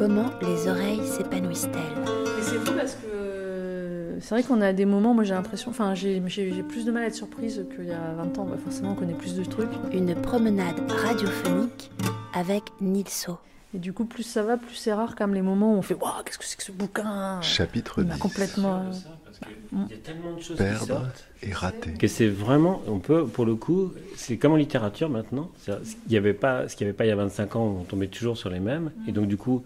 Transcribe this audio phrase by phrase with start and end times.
[0.00, 4.86] Comment les oreilles s'épanouissent-elles Mais c'est fou parce que euh, c'est vrai qu'on a des
[4.86, 6.20] moments, moi j'ai l'impression, enfin j'ai
[6.66, 8.46] plus de mal à être surprise qu'il y a 20 ans.
[8.46, 9.68] Bah, forcément, on connaît plus de trucs.
[9.92, 11.90] Une promenade radiophonique
[12.32, 13.36] avec Nilso.
[13.74, 15.92] Et du coup, plus ça va, plus c'est rare comme les moments où on fait
[15.94, 17.38] Waouh, qu'est-ce que c'est que ce bouquin?
[17.42, 18.20] Chapitre Il m'a 10.
[18.20, 18.88] complètement.
[18.88, 19.44] de ça, parce que
[19.90, 21.92] Il y a tellement de choses qui Perdre sortent et rater.
[21.92, 25.50] que c'est vraiment, on peut, pour le coup, c'est comme en littérature maintenant.
[25.58, 27.76] Ce qu'il n'y avait pas, ce qu'il y avait pas il y a 25 ans,
[27.80, 28.90] on tombait toujours sur les mêmes.
[29.06, 29.62] Et donc du coup,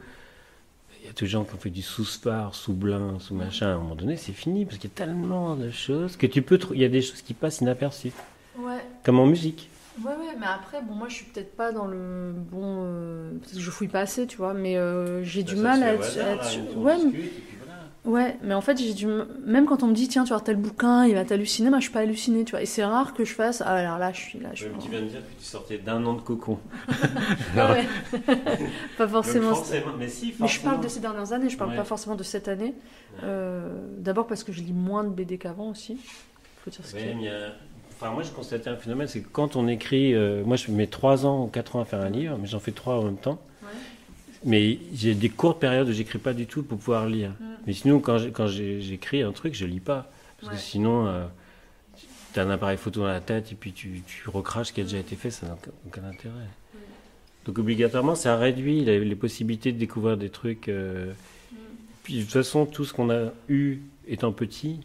[1.14, 3.68] il y a tous les gens qui ont fait du sous-spar, sous-blin, sous-machin.
[3.68, 6.42] À un moment donné, c'est fini parce qu'il y a tellement de choses que tu
[6.42, 6.58] peux.
[6.58, 8.10] trou- Il y a des choses qui passent inaperçues,
[8.58, 9.68] Ouais, comme en musique.
[10.04, 12.82] ouais, ouais, mais après, bon, moi je suis peut-être pas dans le bon.
[12.84, 15.92] euh, Peut-être que je fouille pas assez, tu vois, mais euh, j'ai du mal à
[15.94, 16.18] être.
[16.18, 17.12] à être- ouais, mais-
[18.04, 19.06] Ouais, mais en fait, j'ai du
[19.46, 21.84] même quand on me dit tiens, tu vas tel bouquin, il va t'halluciner, moi je
[21.84, 22.60] suis pas hallucinée, tu vois.
[22.60, 24.72] Et c'est rare que je fasse ah alors là, je suis là, je suis.
[24.78, 26.58] Tu viens de dire que tu sortais d'un an de cocon.
[27.56, 27.86] Ah ouais.
[28.98, 29.48] pas forcément.
[29.48, 30.88] Donc, forcément, mais si, Mais je parle de forcément.
[30.94, 31.76] ces dernières années, je parle Ouais.
[31.76, 32.74] pas forcément de cette année.
[33.22, 35.96] Euh, D'abord parce que je lis moins de BD qu'avant aussi.
[36.64, 37.52] Faut dire ce Ouais, a-
[37.96, 40.88] Enfin, moi, je constatais un phénomène, c'est que quand on écrit, euh, moi, je mets
[40.88, 43.16] 3 ans ou 4 ans à faire un livre, mais j'en fais 3 en même
[43.16, 43.38] temps.
[43.62, 43.68] Ouais.
[44.44, 47.30] Mais j'ai des courtes périodes où j'écris pas du tout pour pouvoir lire.
[47.40, 47.44] Mm.
[47.66, 50.10] Mais sinon, quand j'écris un truc, je lis pas.
[50.40, 50.58] Parce Ouais.
[50.58, 51.28] que sinon,
[52.32, 54.80] tu as un appareil photo dans la tête et puis tu, tu recraches ce qui
[54.80, 55.56] a déjà été fait, ça n'a
[55.86, 56.34] aucun- intérêt.
[57.46, 60.68] Donc, obligatoirement, ça réduit les, les possibilités de découvrir des trucs.
[60.68, 61.12] euh,
[61.52, 61.56] Mm.
[62.02, 64.80] Puis, de toute façon, tout ce qu'on a eu étant petit,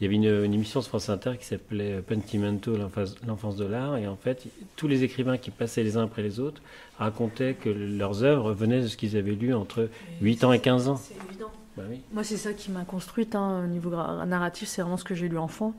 [0.00, 2.72] il y avait une, émission sur France Inter qui s'appelait Pentimento,
[3.26, 4.46] l'enfance de l'art, et en fait,
[4.76, 6.62] tous les écrivains qui passaient les uns après les autres
[6.98, 9.88] racontaient que leurs œuvres venaient de ce qu'ils avaient lu entre
[10.20, 11.00] 8 ans et 15 ans.
[11.78, 12.00] Bah oui.
[12.12, 15.28] Moi, c'est ça qui m'a construite hein, au niveau narratif, c'est vraiment ce que j'ai
[15.28, 15.74] lu enfant.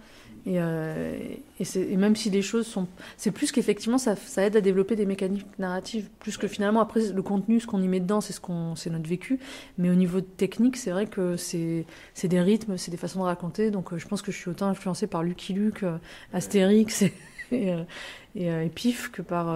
[0.46, 1.18] Et, euh,
[1.60, 2.88] et, même si les choses sont.
[3.18, 7.12] C'est plus qu'effectivement, ça, ça aide à développer des mécaniques narratives, plus que finalement, après,
[7.12, 9.40] le contenu, ce qu'on y met dedans, c'est ce qu'on, c'est notre vécu.
[9.78, 13.26] Mais au niveau technique, c'est vrai que c'est, c'est des rythmes, c'est des façons de
[13.26, 13.70] raconter.
[13.70, 15.98] Donc, euh, je pense que je suis autant influencée par Lucky Luke, euh,
[16.32, 17.14] Astérix et,
[17.52, 19.54] et, et, Pif que par.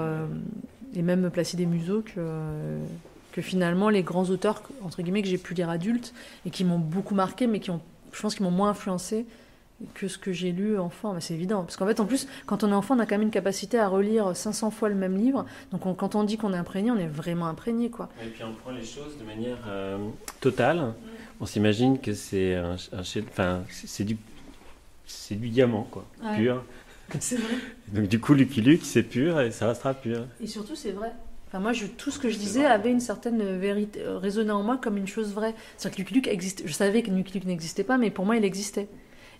[0.93, 2.19] et même Placide et Museau que.
[3.33, 6.13] Que finalement les grands auteurs entre guillemets que j'ai pu lire adultes
[6.45, 7.81] et qui m'ont beaucoup marqué, mais qui ont,
[8.13, 9.25] je pense, qui m'ont moins influencé
[9.95, 11.13] que ce que j'ai lu enfant.
[11.13, 13.16] Mais c'est évident, parce qu'en fait, en plus, quand on est enfant, on a quand
[13.16, 15.45] même une capacité à relire 500 fois le même livre.
[15.71, 18.07] Donc, on- quand on dit qu'on est imprégné, on est vraiment imprégné, quoi.
[18.23, 19.97] Et puis on prend les choses de manière euh,
[20.39, 20.94] totale.
[21.41, 24.15] On s'imagine que c'est un, un c'est du,
[25.31, 26.35] du diamant, quoi, Ouais.
[26.35, 26.63] pur.
[27.19, 27.53] C'est vrai.
[27.89, 30.25] Donc du coup, Lucky Luke, c'est pur et ça restera pur.
[30.39, 31.11] Et surtout, c'est vrai.
[31.53, 34.63] Enfin, moi, je, tout ce que je disais avait une certaine vérité, euh, résonnait en
[34.63, 35.53] moi comme une chose vraie.
[35.77, 36.63] C'est-à-dire que Lucky Luke existait.
[36.65, 38.87] Je savais que Lucky Luke n'existait pas, mais pour moi, il existait.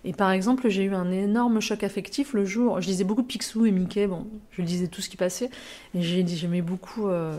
[0.04, 2.80] Et par exemple, j'ai eu un énorme choc affectif le jour.
[2.80, 4.06] Je lisais beaucoup Picsou et Mickey.
[4.06, 5.50] Bon, je lisais tout ce qui passait.
[5.92, 7.36] Et j'aimais beaucoup euh,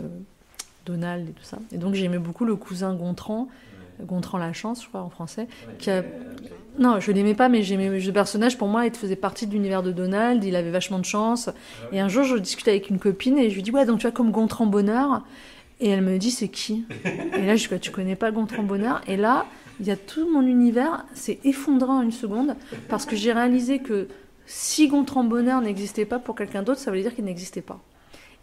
[0.84, 1.58] Donald et tout ça.
[1.72, 3.48] Et donc, j'aimais beaucoup le cousin Gontran.
[4.02, 5.46] Gontran la chance, je crois, en français.
[5.78, 6.04] Qui a-
[6.78, 8.58] Non, je l'aimais pas, mais j'aimais le personnage.
[8.58, 10.44] Pour moi, il faisait partie de l'univers de Donald.
[10.44, 11.48] Il avait vachement de chance.
[11.92, 14.02] Et un jour, je discutais avec une copine et je lui dis Ouais, donc tu
[14.02, 15.22] vois, comme Gontran Bonheur?
[15.80, 16.84] Et elle me dit C'est qui?
[17.36, 19.00] Et là, je dis Quoi, Tu connais pas Gontran Bonheur?
[19.06, 19.46] Et là,
[19.80, 22.56] il y a tout mon univers s'est effondré en une seconde
[22.88, 24.08] parce que j'ai réalisé que
[24.46, 27.80] si Gontran Bonheur n'existait pas pour quelqu'un d'autre, ça voulait dire qu'il n'existait pas.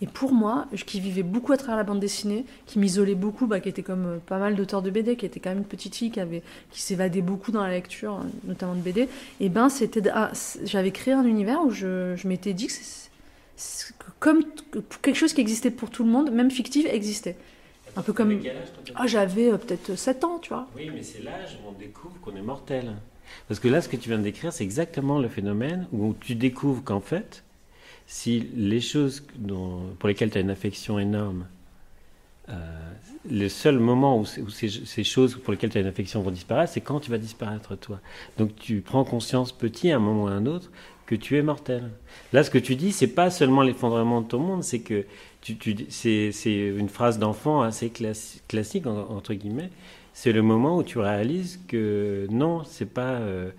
[0.04, 3.48] Et pour moi, je- qui vivais beaucoup à travers la bande dessinée, qui m'isolait beaucoup,
[3.48, 5.64] bah, qui était comme euh, pas mal d'auteurs de BD, qui était quand même une
[5.64, 6.42] petite fille qui avait,
[6.72, 9.08] qui s'évadait beaucoup dans la lecture, euh, notamment de BD.
[9.40, 10.30] Et ben, c'était, ah,
[10.66, 13.10] j'avais créé un univers où je, je m'étais dit que, c'est-
[13.56, 17.38] c'est- que comme que quelque chose qui existait pour tout le monde, même fictif, existait.
[17.96, 18.32] Un peu comme,
[18.96, 20.68] ah, j'avais euh, peut-être 7 ans, tu vois.
[20.76, 22.92] Oui, mais c'est l'âge où on découvre qu'on est mortel.
[23.48, 26.36] Parce que là, ce que tu viens de décrire, c'est exactement le phénomène où tu
[26.36, 27.44] découvres qu'en fait,
[28.14, 29.24] si les choses
[29.98, 31.48] pour lesquelles tu as une affection énorme,
[32.48, 32.54] euh,
[33.28, 36.82] le seul moment où, ces, choses pour lesquelles tu as une affection vont disparaître, c'est
[36.82, 38.00] quand tu vas disparaître toi.
[38.38, 40.70] Donc tu prends conscience petit à un moment ou à un autre
[41.08, 41.90] que tu es mortel.
[42.34, 45.06] Là, ce que tu dis, c'est pas seulement l'effondrement de ton monde, c'est que
[45.90, 49.72] c'est, une phrase d'enfant assez classi- classique en- entre guillemets.
[50.14, 53.14] C'est le moment où tu réalises que non, c'est pas.
[53.14, 53.50] euh,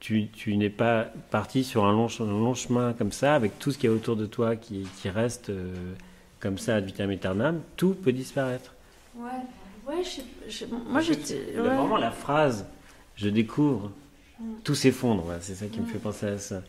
[0.00, 3.58] tu, tu n'es pas parti sur un long, ch- un long chemin comme ça, avec
[3.58, 5.74] tout ce qu'il y a autour de toi qui, qui reste euh,
[6.40, 8.74] comme ça ad vitam aeternam, tout peut disparaître.
[9.16, 9.28] Ouais,
[9.88, 11.34] ouais, je, je- moi j'étais.
[11.56, 11.60] ouais.
[11.60, 12.66] Vraiment la phrase,
[13.16, 13.90] je découvre,
[14.40, 14.44] Mm.
[14.62, 15.88] tout s'effondre, c'est ça qui me Mm.
[15.88, 16.62] fait penser à ça.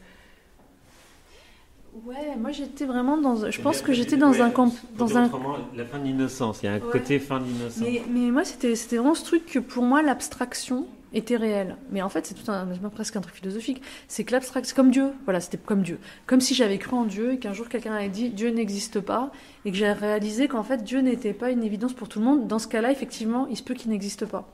[2.05, 3.49] Ouais, moi j'étais vraiment dans.
[3.49, 5.25] Je pense que j'étais dans un camp, dans un.
[5.25, 6.91] Autrement, la fin de l'innocence, il y a un Ouais.
[6.91, 7.81] côté fin de l'innocence.
[7.81, 11.75] Mais, mais moi c'était c'était vraiment ce truc que pour moi l'abstraction, était réel.
[11.91, 13.81] Mais en fait, c'est tout un, presque un truc philosophique.
[14.07, 15.11] C'est que l'abstract, c'est comme Dieu.
[15.25, 15.99] Voilà, c'était comme Dieu.
[16.27, 19.31] Comme si j'avais cru en Dieu et qu'un jour quelqu'un avait dit Dieu n'existe pas
[19.65, 22.47] et que j'ai réalisé qu'en fait Dieu n'était pas une évidence pour tout le monde.
[22.47, 24.47] Dans ce cas-là, effectivement, il se peut qu'il n'existe pas.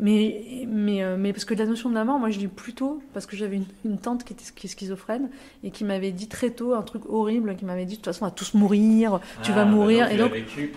[0.00, 3.02] Mais, mais, euh, mais parce que la notion de la mort, moi je dis plutôt,
[3.12, 5.28] parce que j'avais une, tante qui était qui est schizophrène
[5.64, 8.24] et qui m'avait dit très tôt un truc horrible, qui m'avait dit de toute façon
[8.24, 10.06] on va tous mourir, tu vas ah, mourir.
[10.06, 10.72] Bah et donc vécu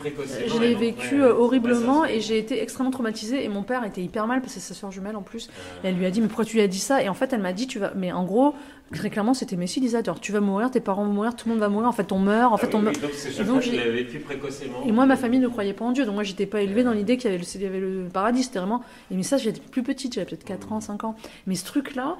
[0.47, 4.25] je l'ai vécu euh, horriblement et j'ai été extrêmement traumatisée et mon père était hyper
[4.25, 5.49] mal parce que c'est sa soeur jumelle en plus.
[5.83, 7.03] Et elle lui a dit mais pourquoi tu lui as dit ça?
[7.03, 8.55] Et en fait elle m'a dit tu vas, mais en gros
[8.93, 11.61] très clairement, c'était Messi disait tu vas mourir, tes parents vont mourir, tout le monde
[11.61, 11.87] va mourir.
[11.87, 12.53] En fait, on meurt.
[12.53, 12.97] En fait, ah on meurt.
[13.39, 14.83] Et donc, j'ai vécu précocement.
[14.85, 16.93] Et moi, ma famille ne croyait pas en Dieu, donc moi, j'étais pas élevée dans
[16.93, 18.43] l'idée qu'il y, y, avait le paradis.
[18.43, 18.83] C'était vraiment.
[19.09, 21.15] Et mais ça, j'étais plus petite, j'avais peut-être 4 ans, 5 ans.
[21.47, 22.17] Mais ce truc-là,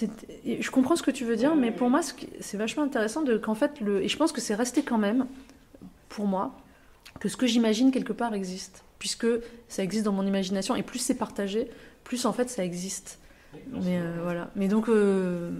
[0.00, 2.00] je comprends ce que tu veux dire, mais pour moi,
[2.40, 4.02] c'est vachement intéressant de qu'en fait, le...
[4.02, 5.26] et je pense que c'est resté quand même,
[6.08, 6.54] pour moi,
[7.20, 9.26] que ce que j'imagine quelque part existe, puisque
[9.68, 11.68] ça existe dans mon imagination, et plus c'est partagé,
[12.02, 13.18] plus en fait ça existe.
[13.72, 14.50] Mais euh, voilà.
[14.56, 14.88] Mais donc.
[14.88, 15.50] Euh,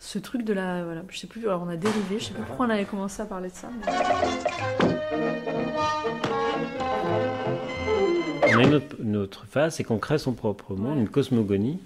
[0.00, 0.82] ce truc de la.
[0.82, 3.22] Voilà, je sais plus, alors on a dérivé, je sais pas pourquoi on avait commencé
[3.22, 3.68] à parler de ça.
[8.52, 11.78] On a une autre, phase, c'est qu'on crée son propre monde, une cosmogonie,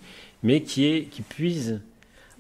[0.42, 1.82] mais qui, est, qui puise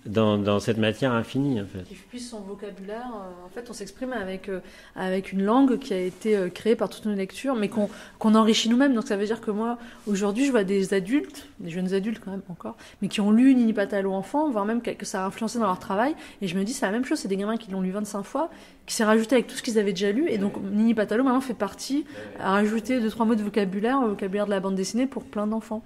[0.06, 1.82] dans, cette matière infinie, en fait.
[1.84, 3.10] Qui puisse son vocabulaire.
[3.14, 4.60] Euh, en fait, on s'exprime avec, euh,
[4.96, 8.68] avec une langue qui a été euh, créée par toutes nos lectures, mais qu'on enrichit
[8.68, 8.94] nous-mêmes.
[8.94, 12.30] Donc ça veut dire que moi, aujourd'hui, je vois des adultes, des jeunes adultes quand
[12.30, 15.58] même encore, mais qui ont lu Nini Patalo enfant, voire même que, ça a influencé
[15.58, 16.14] dans leur travail.
[16.42, 18.22] Et je me dis, c'est la même chose, c'est des gamins qui l'ont lu 25
[18.22, 18.50] fois,
[18.86, 20.28] qui s'est rajouté avec tout ce qu'ils avaient déjà lu.
[20.28, 22.04] Et donc Nini Patalo maintenant fait partie,
[22.38, 25.46] à rajouter deux, trois mots de vocabulaire au vocabulaire de la bande dessinée pour plein
[25.46, 25.82] d'enfants.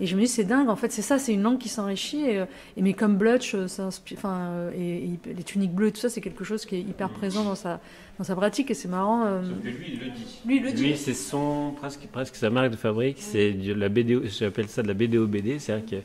[0.00, 2.24] Et je me dis, c'est dingue, en fait, c'est ça, c'est une langue qui s'enrichit.
[2.24, 2.42] Et,
[2.76, 6.64] mais comme Blutch, enfin, euh, et, les tuniques bleues et tout ça, c'est quelque chose
[6.64, 7.80] qui est hyper présent dans sa,
[8.18, 9.24] dans sa pratique et c'est marrant.
[9.26, 10.40] Euh, lui, il le dit.
[10.46, 10.82] Lui, il le dit.
[10.82, 14.88] Lui, c'est son, presque, presque sa marque de fabrique, c'est la BD, j'appelle ça de
[14.88, 16.00] la BD au BD, c'est-à-dire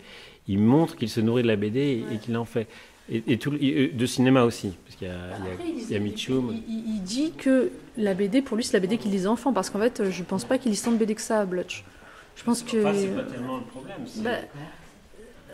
[0.45, 2.67] qu'il montre qu'il se nourrit de la BD et, qu'il en fait.
[3.09, 5.15] Et, tout, euh, de cinéma aussi, parce qu'il y a,
[5.65, 6.53] il y a, Mitchum.
[6.67, 9.79] Il, dit que la BD, pour lui, c'est la BD qu'il lit enfant, parce qu'en
[9.79, 11.85] fait, je pense pas qu'il lit tant de BD que ça à Blutch.
[12.35, 12.77] Je pense que.
[12.77, 13.97] Enfin, c'est pas tellement le problème.
[14.17, 14.39] Bah,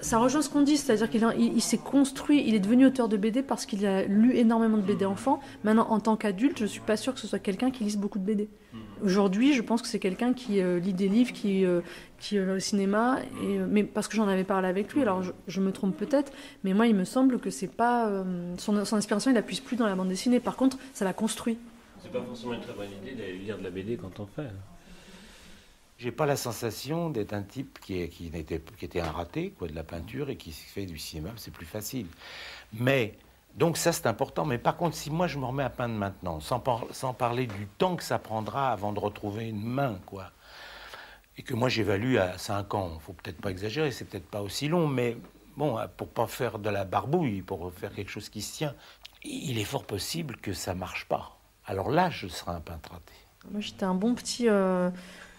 [0.01, 3.17] ça rejoint ce qu'on dit, c'est-à-dire qu'il il, s'est construit, il est devenu auteur de
[3.17, 5.39] BD parce qu'il a lu énormément de BD enfant.
[5.63, 7.97] Maintenant, en tant qu'adulte, je ne suis pas sûre que ce soit quelqu'un qui lise
[7.97, 8.49] beaucoup de BD.
[9.03, 11.81] Aujourd'hui, je pense que c'est quelqu'un qui euh, lit des livres, qui, euh,
[12.19, 15.21] qui va au cinéma, et, euh, mais parce que j'en avais parlé avec lui, alors
[15.47, 16.31] je, me trompe peut-être,
[16.63, 18.23] mais moi, il me semble que c'est pas.
[18.57, 20.39] Son, son, inspiration, il n'appuie plus dans la bande dessinée.
[20.39, 21.57] Par contre, ça l'a construit.
[22.01, 24.49] C'est pas forcément une très bonne idée d'aller lire de la BD quand on fait.
[26.03, 29.69] J'ai pas la sensation d'être un type qui, qui, était, qui était un raté quoi,
[29.69, 32.07] de la peinture et qui fait du cinéma, c'est plus facile.
[32.73, 33.17] Mais,
[33.55, 34.43] donc ça c'est important.
[34.43, 36.61] Mais par contre, si moi je me remets à peindre maintenant, sans,
[36.91, 40.31] sans parler du temps que ça prendra avant de retrouver une main, quoi,
[41.37, 44.67] et que moi j'évalue à 5 ans, faut peut-être pas exagérer, c'est peut-être pas aussi
[44.67, 45.15] long, mais
[45.55, 48.75] bon, pour pas faire de la barbouille, pour faire quelque chose qui se tient,
[49.23, 51.39] il est fort possible que ça marche pas.
[51.65, 53.13] Alors là, je serai un peintre raté.
[53.49, 54.49] Moi, j'étais un bon petit.
[54.49, 54.89] Euh,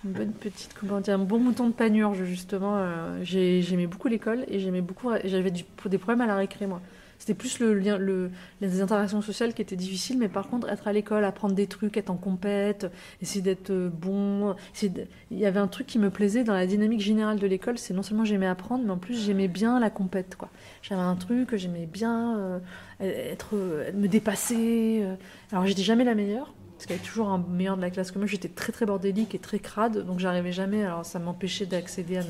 [0.04, 2.76] une bonne petite, comment dire, un bon mouton de panurge, justement.
[2.76, 5.10] Euh, j'aimais beaucoup l'école et j'aimais beaucoup.
[5.24, 6.80] J'avais des problèmes à la récré, moi.
[7.18, 11.54] C'était plus les interactions sociales qui étaient difficiles, mais par contre, être à l'école, apprendre
[11.54, 12.90] des trucs, être en compète,
[13.22, 14.54] essayer d'être euh, bon.
[14.82, 17.94] Il y avait un truc qui me plaisait dans la dynamique générale de l'école, c'est
[17.94, 20.36] non seulement j'aimais apprendre, mais en plus j'aimais bien la compète.
[20.36, 20.50] Quoi.
[20.82, 22.58] J'avais un truc, j'aimais bien euh,
[23.00, 23.54] être,
[23.94, 25.04] me dépasser.
[25.50, 26.52] Alors j'étais jamais la meilleure,
[26.84, 28.26] parce qu'il y avait toujours un meilleur de la classe que moi.
[28.26, 30.84] J'étais très très bordélique et très crade, donc j'arrivais jamais.
[30.84, 32.22] Alors ça m'empêchait d'accéder à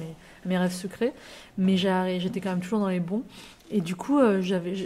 [0.47, 1.13] mes, rêves secrets,
[1.59, 3.25] mais j'étais quand même toujours dans les bons.
[3.73, 4.41] Et du coup, euh,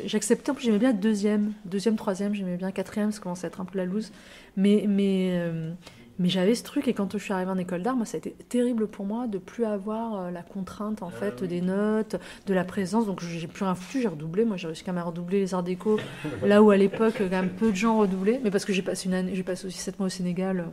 [0.07, 0.50] j'acceptais.
[0.50, 2.35] En plus, j'aimais bien deuxième, deuxième, troisième.
[2.35, 3.12] J'aimais bien quatrième.
[3.12, 4.11] Ça commençait à être un peu la loose.
[4.57, 5.73] Mais mais euh,
[6.19, 8.19] mais j'avais ce truc et quand je suis arrivée en école d'art, moi, ça a
[8.19, 12.55] été terrible pour moi de plus avoir euh, la contrainte en fait des notes, de
[12.55, 13.07] la présence.
[13.07, 14.45] Donc j'ai plus rien foutu, j'ai redoublé.
[14.45, 15.99] Moi, j'ai réussi quand même à redoubler les arts déco,
[16.45, 18.41] là où à l'époque quand même peu de gens redoublaient.
[18.43, 20.67] Mais parce que j'ai passé une année, j'ai passé aussi sept mois au Sénégal.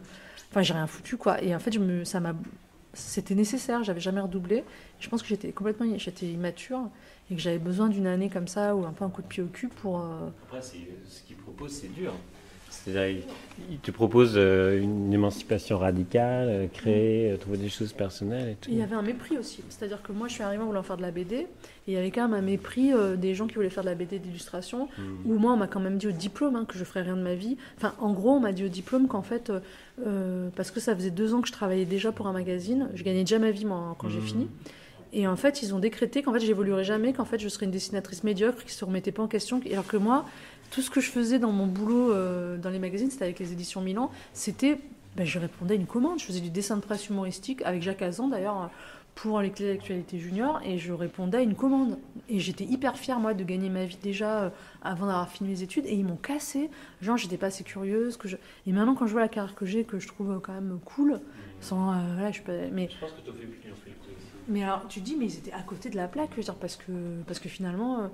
[0.49, 1.41] Enfin, j'ai rien foutu quoi.
[1.43, 2.33] Et en fait, je me, ça m'a,
[2.93, 3.83] c'était nécessaire.
[3.83, 4.63] J'avais jamais redoublé.
[4.99, 6.89] Je pense que j'étais complètement, j'étais immature
[7.29, 9.43] et que j'avais besoin d'une année comme ça ou un peu un coup de pied
[9.43, 9.99] au cul pour.
[9.99, 10.71] Euh, Après, ce
[11.27, 12.13] qu'il propose, c'est dur.
[12.83, 13.23] C'est-à-dire,
[13.69, 18.55] il te propose euh, une émancipation radicale, euh, créer, euh, trouver des choses personnelles et
[18.55, 18.69] tout.
[18.71, 19.63] Il y avait un mépris aussi.
[19.69, 21.47] C'est-à-dire que moi, je suis arrivée en voulant faire de la BD, et
[21.87, 24.19] il y avait quand même un mépris des gens qui voulaient faire de la BD
[24.19, 25.01] d'illustration, mmh.
[25.25, 27.21] où moi, on m'a quand même dit au diplôme hein, que je ferais rien de
[27.21, 27.57] ma vie.
[27.77, 29.51] Enfin, en gros, on m'a dit au diplôme qu'en fait,
[30.55, 33.21] parce que ça faisait deux ans que je travaillais déjà pour un magazine, je gagnais
[33.21, 34.23] déjà ma vie moi, quand j'ai mmh.
[34.23, 34.47] fini.
[35.17, 37.71] Et en fait, ils ont décrété qu'en fait, j'évoluerais jamais, qu'en fait, je serais une
[37.71, 39.61] dessinatrice médiocre qui se remettait pas en question.
[39.71, 40.25] Alors que moi,
[40.71, 43.53] tout ce que je faisais dans mon boulot euh, dans les magazines, c'était avec les
[43.53, 44.77] éditions Milan, c'était,
[45.15, 48.01] ben, je répondais à une commande, je faisais du dessin de presse humoristique avec Jacques
[48.01, 48.69] Azan d'ailleurs
[49.13, 51.97] pour les clés d'actualité junior et je répondais à une commande.
[52.27, 54.49] Et j'étais hyper fière, moi, de gagner ma vie déjà euh,
[54.83, 55.85] avant d'avoir fini mes études.
[55.85, 56.69] Et ils m'ont cassé.
[57.01, 58.19] Genre, j'étais pas assez curieuse.
[58.67, 61.21] Et maintenant, quand je vois la carrière que j'ai, que je trouve quand même cool,
[61.61, 61.93] sans.
[61.93, 64.24] euh, voilà, je, peux- mais, Je pense que tu fais plus.
[64.47, 66.55] Mais alors, tu dis, mais ils étaient à côté de la plaque, je veux dire,
[66.55, 66.91] parce que,
[67.27, 67.99] parce que finalement.
[67.99, 68.07] euh,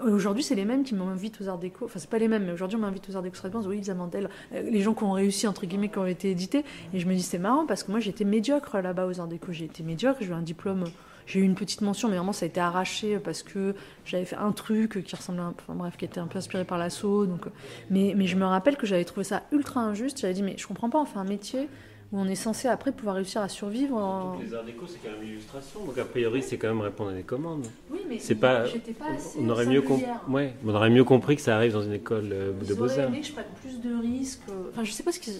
[0.00, 1.84] Aujourd'hui, c'est les mêmes qui m'invitent aux Arts Déco.
[1.84, 3.62] Enfin, c'est pas les mêmes, mais aujourd'hui, on m'invite aux Arts Déco Strasbourg.
[3.66, 6.64] Oui, Lisa Mandel, euh, les gens qui ont réussi, entre guillemets, qui ont été édités.
[6.94, 9.52] Et je me dis, c'est marrant parce que moi, j'étais médiocre là-bas aux Arts Déco.
[9.52, 10.84] J'ai été médiocre, j'ai eu un diplôme.
[11.26, 13.74] J'ai eu une petite mention, mais vraiment, ça a été arraché parce que
[14.06, 17.26] j'avais fait un truc qui ressemblait enfin, bref, qui était un peu inspiré par l'assaut.
[17.26, 17.42] Donc,
[17.90, 20.20] mais, mais je me rappelle que j'avais trouvé ça ultra injuste.
[20.20, 21.68] J'avais dit, mais je comprends pas, on fait un métier
[22.12, 23.96] où on est censé après pouvoir réussir à survivre.
[23.96, 24.34] En...
[24.34, 25.84] Donc les arts déco, c'est quand même l'illustration.
[25.84, 27.66] Donc a priori, c'est quand même répondre à des commandes.
[27.90, 30.20] Oui, mais C'est pas- pas assez On aurait, mieux com- singulière.
[30.28, 33.26] ouais, on aurait mieux compris que ça arrive dans une école euh, de aimé que
[33.26, 34.42] je prenne plus de risques.
[34.50, 35.34] euh, Enfin, je sais pas ce qu'ils.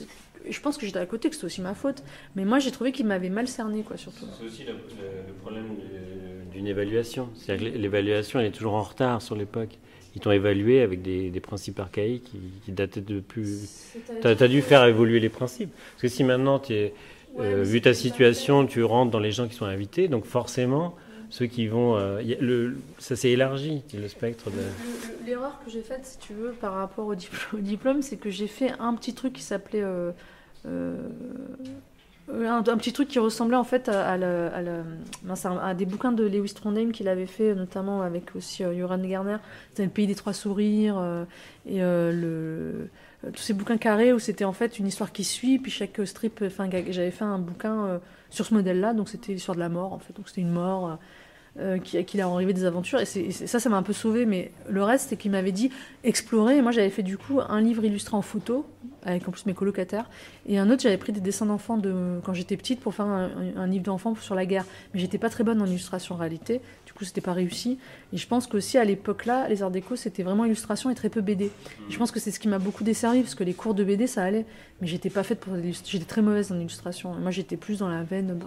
[0.48, 2.02] Je pense que j'étais à côté, que c'était aussi ma faute.
[2.34, 4.24] Mais moi, j'ai trouvé qu'ils m'avaient mal cerné, quoi, surtout.
[4.40, 5.66] C'est aussi le, le- le problème
[6.52, 7.28] d'une évaluation.
[7.36, 9.78] C'est-à-dire que l'évaluation, elle est toujours en retard sur l'époque.
[10.14, 13.68] Ils t'ont évalué avec des, des principes archaïques qui, qui dataient de plus.
[14.20, 15.70] Tu as, dû faire évoluer les principes.
[15.92, 16.94] Parce que si maintenant, tu es,
[17.34, 20.94] Ouais, euh, vu ta situation, tu rentres dans les gens qui sont invités, donc forcément,
[21.30, 21.96] ceux qui vont.
[21.96, 24.56] euh, y a- le, ça s'est élargi, le spectre de.
[24.56, 28.02] Le- le- L'erreur que j'ai faite, si tu veux, par rapport au, dipl- au diplôme,
[28.02, 29.80] c'est que j'ai fait un petit truc qui s'appelait.
[29.82, 30.10] euh,
[32.30, 36.92] un, un petit truc qui ressemblait en fait à, à des bouquins de Lewis Trondheim
[36.92, 39.36] qu'il avait fait, notamment avec aussi euh, Joran Garner.
[39.70, 41.24] C'était Le Pays des Trois Sourires euh,
[41.66, 42.88] et euh, le,
[43.24, 46.00] euh, tous ces bouquins carrés où c'était en fait une histoire qui suit, puis chaque
[46.04, 46.42] strip.
[46.46, 47.98] Enfin, j'avais fait un bouquin euh,
[48.30, 50.14] sur ce modèle-là, donc c'était l'histoire de la mort en fait.
[50.16, 50.98] Donc c'était une mort.
[51.58, 52.98] Euh, qui, qui leur arrivé des aventures.
[53.00, 54.24] Et, ça, ça m'a un peu sauvé.
[54.24, 55.70] Mais le reste, c'est qu'il m'avait dit
[56.02, 56.56] explorer.
[56.56, 58.64] Et moi, j'avais fait du coup un livre illustré en photo,
[59.04, 60.08] avec en plus mes colocataires.
[60.46, 63.66] Et un autre, j'avais pris des dessins d'enfants de, quand j'étais petite pour faire un,
[63.66, 64.64] livre d'enfants sur la guerre.
[64.94, 66.62] Mais j'étais pas très bonne en illustration en réalité.
[66.86, 67.78] Du coup, c'était pas réussi.
[68.14, 71.20] Et je pense qu'aussi à l'époque-là, les arts déco, c'était vraiment illustration et très peu
[71.20, 71.50] BD.
[71.90, 74.06] Je pense que c'est ce qui m'a beaucoup desservi, parce que les cours de BD,
[74.06, 74.46] ça allait.
[74.80, 75.54] Mais j'étais pas faite pour.
[75.84, 77.14] J'étais très mauvaise en illustration.
[77.14, 78.38] Moi, j'étais plus dans la veine,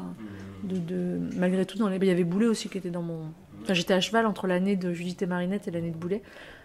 [0.64, 1.98] de, de- malgré tout, dans les...
[1.98, 3.32] il y avait Boulet aussi qui était dans mon.
[3.62, 6.22] Enfin, j'étais à cheval entre l'année de Judith et Marinette et l'année de Boulet.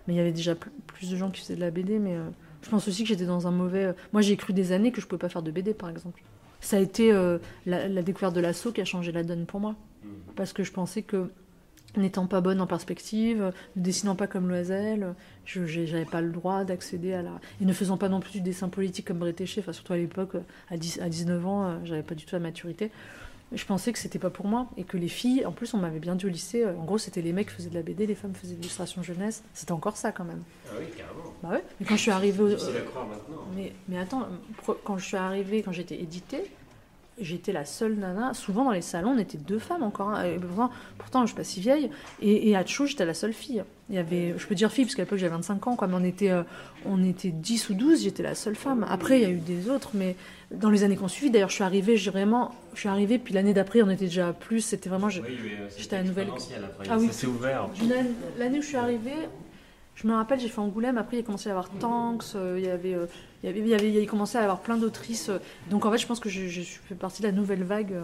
[0.07, 1.99] Mais il y avait déjà pl- plus de gens qui faisaient de la BD.
[1.99, 2.25] Mais euh,
[2.63, 3.85] je pense aussi que j'étais dans un mauvais.
[3.85, 6.23] euh, Moi, j'ai cru des années que je pouvais pas faire de BD, par exemple.
[6.61, 9.61] Ça a été euh, la, la découverte de l'assaut qui a changé la donne pour
[9.61, 9.75] moi.
[10.37, 11.31] Parce que je pensais que,
[11.97, 16.64] n'étant pas bonne en perspective, ne dessinant pas comme Loisel, je j'avais pas le droit
[16.64, 17.40] d'accéder à la.
[17.61, 20.37] Et ne faisant pas non plus du dessin politique comme Bretéché, enfin, surtout à l'époque,
[20.70, 22.90] à, 10 à 19 ans, euh, j'avais pas du tout la maturité.
[23.52, 25.99] Je pensais que c'était pas pour moi et que les filles, en plus, on m'avait
[25.99, 28.06] bien dit au lycée, euh, en gros, c'était les mecs qui faisaient de la BD,
[28.06, 29.42] les femmes faisaient de l'illustration jeunesse.
[29.54, 30.42] C'était encore ça quand même.
[30.68, 31.35] Ah oui, carrément.
[31.42, 31.64] Bah ouais.
[31.80, 32.49] Mais quand je suis arrivée au.
[32.49, 33.47] Difficile à croire maintenant.
[33.56, 34.28] Mais, mais attends,
[34.85, 36.44] quand je suis arrivée, quand j'étais éditée,
[37.21, 38.35] j'étais la seule nana.
[38.35, 40.11] Souvent dans les salons, on était deux femmes encore.
[40.11, 40.25] hein.
[40.41, 41.91] Pourtant, pourtant, je suis pas si vieille.
[42.23, 43.62] Et, et à Tchou, j'étais la seule fille.
[43.89, 45.95] Il y avait, je peux dire fille, parce qu'à l'époque j'avais 25 ans, quoi, mais
[45.97, 46.43] on était, euh,
[46.87, 48.87] on était 10 ou 12, j'étais la seule femme.
[48.89, 50.15] Après, il y a eu des autres, mais
[50.53, 53.19] dans les années qui ont suivi, d'ailleurs, je suis arrivée, j'ai vraiment, je suis arrivée,
[53.19, 54.61] puis l'année d'après, on était déjà plus.
[54.61, 55.09] C'était vraiment.
[55.09, 56.87] Oui, oui, euh, J'étais à Nouvelle- après.
[56.89, 57.09] Ah oui.
[57.09, 57.69] Ça s'est ouvert.
[58.39, 59.11] L'année où je suis arrivée,
[60.00, 60.97] je me rappelle, j'ai fait Angoulême.
[60.97, 62.35] Après, il a commencé à y avoir Tanks.
[62.35, 63.07] euh, il y avait, euh,
[63.42, 65.28] il y avait, il y avait, il y a commencé à y avoir plein d'autrices.
[65.28, 65.38] euh,
[65.69, 67.95] donc en fait, je pense que je, je suis fait partie de la nouvelle vague.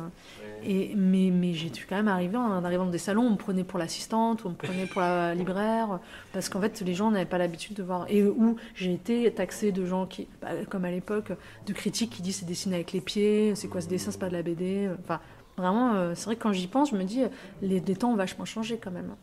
[0.62, 3.36] et mais, mais j'ai dû quand même arriver en arrivant dans des salons, on me
[3.36, 6.00] prenait pour l'assistante, on me prenait pour la libraire,
[6.34, 8.04] parce qu'en fait, les gens n'avaient pas l'habitude de voir.
[8.10, 11.32] Et où j'ai été taxée de gens qui, bah, comme à l'époque,
[11.66, 14.28] de critiques qui disent c'est dessiné avec les pieds, c'est quoi ce dessin, c'est pas
[14.28, 14.90] de la BD.
[15.02, 15.20] Enfin,
[15.56, 17.22] vraiment, c'est vrai que quand j'y pense, je me dis,
[17.62, 19.14] les, les temps ont vachement changé quand même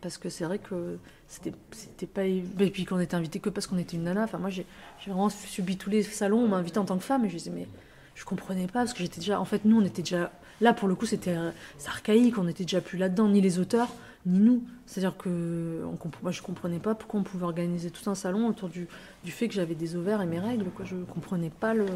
[0.00, 3.78] parce que c'est vrai que c'était pas et puis qu'on était invité que parce qu'on
[3.78, 4.24] était une nana.
[4.24, 4.66] Enfin moi j'ai
[5.06, 6.40] vraiment subi tous les salons.
[6.40, 7.66] On m'a invité en tant que femme et je disais mais
[8.14, 10.88] je comprenais pas parce que j'étais déjà en fait nous on était déjà là pour
[10.88, 11.50] le coup c'était euh,
[11.86, 12.38] archaïque.
[12.38, 13.88] On était déjà plus là dedans ni les auteurs
[14.26, 14.62] ni nous.
[14.86, 15.82] C'est à dire que
[16.22, 18.86] moi je comprenais pas pourquoi on pouvait organiser tout un salon autour du,
[19.24, 20.84] du fait que j'avais des ovaires et mes règles quoi.
[20.84, 21.86] Je comprenais pas le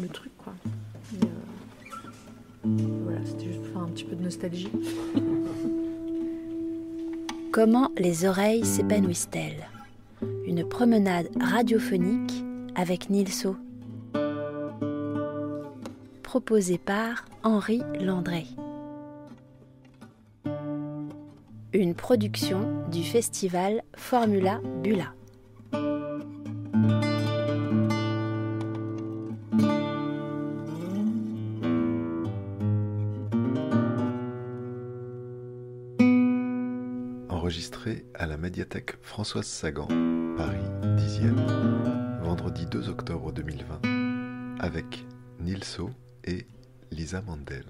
[0.00, 0.54] le truc quoi.
[1.22, 1.26] Euh,
[3.02, 4.70] voilà c'était juste pour faire un petit peu de nostalgie
[7.54, 9.68] Comment les oreilles s'épanouissent-elles?
[10.44, 12.44] Une promenade radiophonique
[12.74, 13.54] avec Nilso.
[16.24, 18.48] Proposée par Henri Landré.
[21.72, 25.14] Une production du festival Formula Bula.
[38.24, 39.86] À la médiathèque Françoise Sagan,
[40.38, 40.56] Paris
[40.96, 43.82] 10e, vendredi 2 octobre 2020,
[44.60, 45.04] avec
[45.40, 45.90] Nilso
[46.24, 46.46] et
[46.90, 47.66] Lisa Mandel.